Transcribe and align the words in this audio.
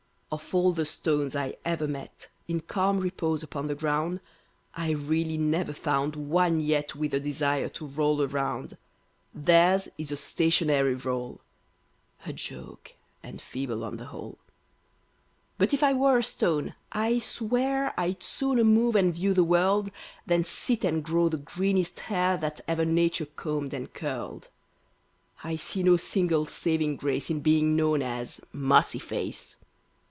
Of 0.33 0.55
all 0.55 0.71
the 0.71 0.85
Stones 0.85 1.35
I 1.35 1.57
ever 1.65 1.89
met, 1.89 2.29
In 2.47 2.61
calm 2.61 3.01
repose 3.01 3.43
upon 3.43 3.67
the 3.67 3.75
ground, 3.75 4.21
I 4.73 4.91
really 4.91 5.37
never 5.37 5.73
found 5.73 6.15
one 6.15 6.61
yet 6.61 6.95
With 6.95 7.13
a 7.13 7.19
desire 7.19 7.67
to 7.67 7.85
roll 7.85 8.21
around; 8.21 8.77
Theirs 9.35 9.89
is 9.97 10.09
a 10.09 10.15
stationary 10.15 10.95
rôle, 10.95 11.39
(A 12.25 12.31
joke, 12.31 12.93
and 13.21 13.41
feeble 13.41 13.83
on 13.83 13.97
the 13.97 14.05
whole). 14.05 14.37
But, 15.57 15.73
if 15.73 15.83
I 15.83 15.91
were 15.91 16.19
a 16.19 16.23
stone, 16.23 16.75
I 16.93 17.19
swear 17.19 17.93
I'd 17.99 18.23
sooner 18.23 18.63
move 18.63 18.95
and 18.95 19.13
view 19.13 19.33
the 19.33 19.43
World 19.43 19.91
Than 20.25 20.45
sit 20.45 20.85
and 20.85 21.03
grow 21.03 21.27
the 21.27 21.35
greenest 21.35 21.99
hair 21.99 22.37
That 22.37 22.61
ever 22.69 22.85
Nature 22.85 23.25
combed 23.25 23.73
and 23.73 23.93
curled. 23.93 24.47
I 25.43 25.57
see 25.57 25.83
no 25.83 25.97
single 25.97 26.45
saving 26.45 26.95
grace 26.95 27.29
In 27.29 27.41
being 27.41 27.75
known 27.75 28.01
as 28.01 28.39
"Mossyface!" 28.53 29.57